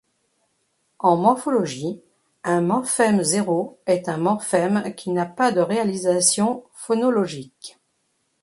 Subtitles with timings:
[0.97, 2.01] En morphologie,
[2.43, 7.77] un morphème zéro est un morphème qui n'a pas de réalisation phonologique.